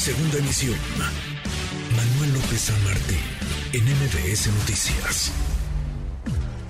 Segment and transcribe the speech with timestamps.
[0.00, 0.78] Segunda emisión.
[1.94, 3.20] Manuel López San Martín,
[3.74, 5.30] en MBS Noticias.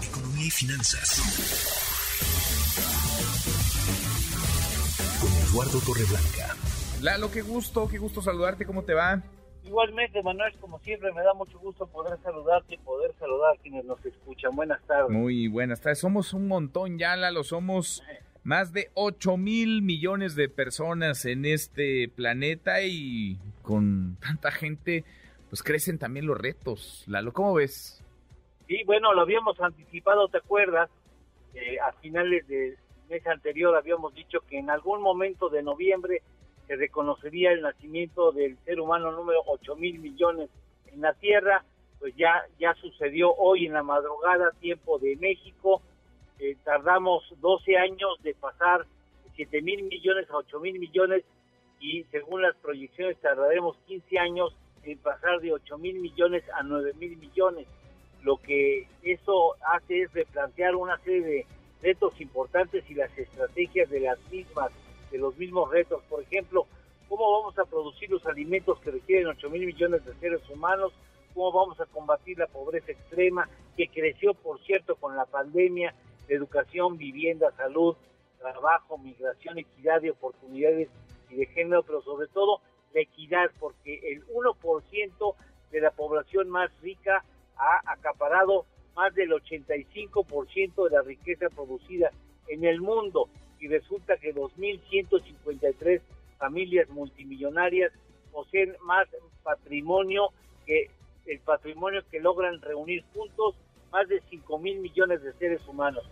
[0.03, 1.23] Economía y finanzas.
[5.21, 6.57] Con Eduardo Torreblanca.
[7.03, 9.23] Lalo, qué gusto, qué gusto saludarte, ¿cómo te va?
[9.63, 13.85] Igualmente, Manuel, como siempre, me da mucho gusto poder saludarte y poder saludar a quienes
[13.85, 14.57] nos escuchan.
[14.57, 15.17] Buenas tardes.
[15.17, 16.01] Muy buenas tardes.
[16.01, 18.03] Somos un montón ya, Lalo, somos
[18.43, 25.05] más de 8 mil millones de personas en este planeta y con tanta gente,
[25.49, 27.05] pues crecen también los retos.
[27.07, 28.03] Lalo, ¿cómo ves?
[28.67, 30.89] Sí, bueno, lo habíamos anticipado, ¿te acuerdas?
[31.55, 36.23] Eh, a finales del mes anterior habíamos dicho que en algún momento de noviembre
[36.69, 40.49] se reconocería el nacimiento del ser humano número 8 mil millones
[40.87, 41.65] en la Tierra,
[41.99, 45.83] pues ya, ya sucedió hoy en la madrugada, tiempo de México,
[46.41, 51.23] eh, tardamos 12 años de pasar de 7 mil millones a 8 mil millones
[51.79, 56.95] y según las proyecciones tardaremos 15 años en pasar de 8 mil millones a 9
[56.95, 57.67] mil millones.
[58.23, 61.47] Lo que eso hace es replantear una serie de
[61.83, 64.71] retos importantes y las estrategias de las mismas,
[65.11, 66.03] de los mismos retos.
[66.09, 66.67] Por ejemplo,
[67.11, 70.93] cómo vamos a producir los alimentos que requieren 8 mil millones de seres humanos,
[71.35, 75.95] cómo vamos a combatir la pobreza extrema, que creció, por cierto, con la pandemia,
[76.35, 77.97] educación, vivienda, salud,
[78.39, 80.89] trabajo, migración, equidad de oportunidades
[81.29, 82.61] y de género, pero sobre todo
[82.95, 85.35] la equidad, porque el 1%
[85.71, 87.25] de la población más rica
[87.57, 92.11] ha acaparado más del 85% de la riqueza producida
[92.49, 93.29] en el mundo.
[93.61, 96.01] Y resulta que 2.153
[96.39, 97.93] familias multimillonarias
[98.33, 99.07] poseen más
[99.43, 100.31] patrimonio
[100.67, 100.91] que
[101.27, 103.55] el patrimonio que logran reunir juntos
[103.91, 106.05] más de 5 mil millones de seres humanos.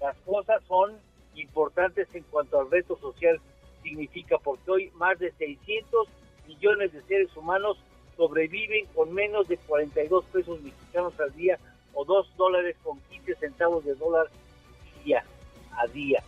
[0.00, 0.98] Las cosas son
[1.34, 3.40] importantes en cuanto al reto social
[3.82, 6.08] significa, porque hoy más de 600
[6.46, 7.78] millones de seres humanos
[8.16, 11.58] sobreviven con menos de 42 pesos mexicanos al día
[11.92, 14.28] o 2 dólares con 15 centavos de dólar
[15.04, 15.24] día
[15.76, 16.22] a día.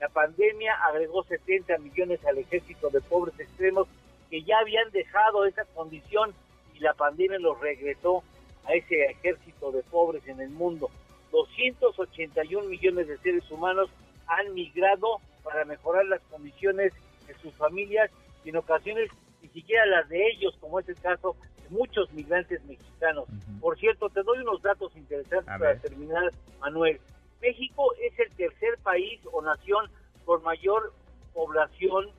[0.00, 3.86] La pandemia agregó 70 millones al ejército de pobres extremos
[4.30, 6.32] que ya habían dejado esa condición
[6.74, 8.24] y la pandemia los regresó
[8.66, 10.90] a ese ejército de pobres en el mundo.
[11.32, 13.90] 281 millones de seres humanos
[14.26, 16.92] han migrado para mejorar las condiciones
[17.26, 18.10] de sus familias
[18.44, 19.10] y en ocasiones
[19.42, 23.26] ni siquiera las de ellos, como es el caso de muchos migrantes mexicanos.
[23.60, 27.00] Por cierto, te doy unos datos interesantes para terminar, Manuel.
[27.40, 29.90] México es el tercer país o nación
[30.24, 30.92] con mayor
[31.34, 32.10] población,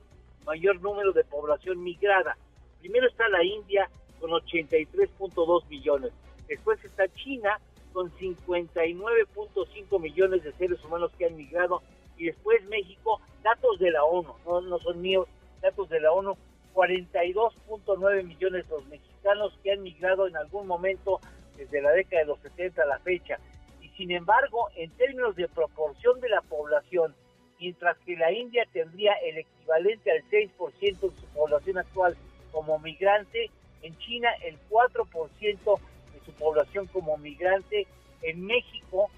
[0.44, 2.36] mayor número de población migrada.
[2.80, 3.88] Primero está la India
[4.20, 6.12] con 83.2 millones.
[6.48, 7.60] Después está China
[7.92, 11.82] con 59.5 millones de seres humanos que han migrado.
[12.16, 15.28] Y después México, datos de la ONU, no, no son míos,
[15.62, 16.36] datos de la ONU,
[16.74, 21.20] 42.9 millones los mexicanos que han migrado en algún momento
[21.56, 23.38] desde la década de los 70 a la fecha.
[23.80, 27.14] Y sin embargo, en términos de proporción de la población,
[27.60, 32.16] mientras que la India tendría el equivalente al 6% de su población actual
[32.52, 33.50] como migrante,
[33.82, 35.80] en China el 4%
[36.24, 37.86] su población como migrante,
[38.22, 39.10] en México,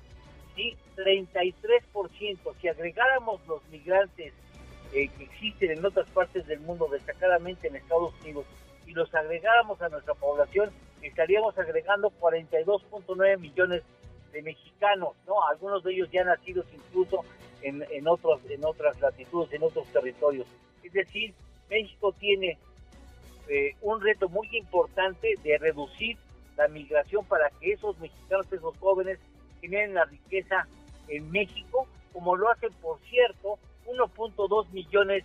[0.55, 0.77] ¿sí?
[0.97, 2.39] 33%.
[2.61, 4.33] Si agregáramos los migrantes
[4.93, 8.47] eh, que existen en otras partes del mundo, destacadamente en Estados Unidos,
[8.87, 10.71] y los agregáramos a nuestra población,
[11.03, 13.83] estaríamos agregando 42.9 millones
[14.33, 15.47] de mexicanos, ¿no?
[15.49, 17.25] Algunos de ellos ya nacidos incluso
[17.63, 20.47] en, en, otros, en otras latitudes, en otros territorios.
[20.83, 21.35] Es decir,
[21.69, 22.59] México tiene
[23.49, 26.17] eh, un reto muy importante de reducir
[26.57, 29.19] la migración para que esos mexicanos, esos jóvenes,
[29.61, 30.67] generen la riqueza
[31.09, 35.25] en México, como lo hacen, por cierto, 1.2 millones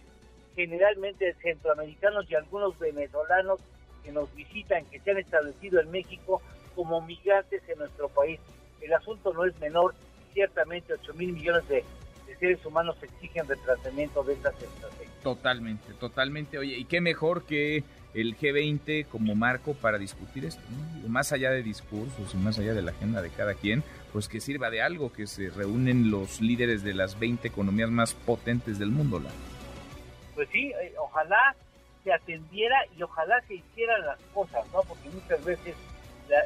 [0.55, 3.59] generalmente centroamericanos y algunos venezolanos
[4.03, 6.41] que nos visitan, que se han establecido en México
[6.75, 8.39] como migrantes en nuestro país.
[8.81, 9.93] El asunto no es menor,
[10.33, 11.83] ciertamente 8 mil millones de,
[12.41, 15.11] seres humanos exigen replanteamiento de estas estrategias.
[15.21, 16.57] Totalmente, totalmente.
[16.57, 17.83] Oye, ¿y qué mejor que
[18.15, 20.61] el G20 como marco para discutir esto,
[21.07, 24.41] más allá de discursos y más allá de la agenda de cada quien, pues que
[24.41, 28.89] sirva de algo, que se reúnen los líderes de las 20 economías más potentes del
[28.89, 29.19] mundo.
[29.19, 29.29] ¿la?
[30.33, 31.55] Pues sí, eh, ojalá
[32.03, 34.81] se atendiera y ojalá se hicieran las cosas, ¿no?
[34.81, 35.75] Porque muchas veces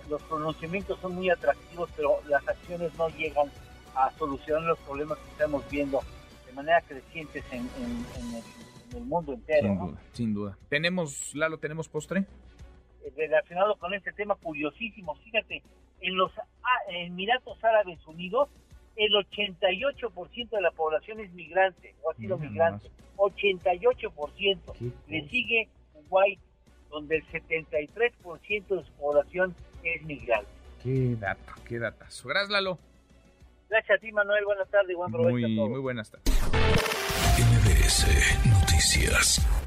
[0.09, 3.49] los pronunciamientos son muy atractivos, pero las acciones no llegan
[3.95, 6.01] a solucionar los problemas que estamos viendo
[6.45, 8.43] de manera creciente en, en el
[8.95, 9.67] el mundo entero.
[9.67, 10.57] Sin duda, sin duda.
[10.69, 12.25] ¿Tenemos, Lalo, tenemos postre?
[13.03, 15.63] Eh, relacionado con este tema curiosísimo, fíjate,
[16.01, 16.31] en los
[16.89, 18.49] Emiratos Árabes Unidos,
[18.95, 22.89] el 88% de la población es migrante o ha sido migrante.
[23.17, 24.93] 88%.
[25.07, 26.39] Le sigue Kuwait,
[26.89, 30.47] donde el 73% de su población es migrante.
[30.81, 32.29] Qué dato, qué datazo.
[32.29, 32.77] Gracias, Lalo.
[33.69, 34.45] Gracias a ti, Manuel.
[34.45, 34.95] Buenas tardes.
[34.95, 35.69] Buen provecho muy, a todos.
[35.69, 36.41] muy buenas tardes.
[37.37, 39.64] MBS Noticias.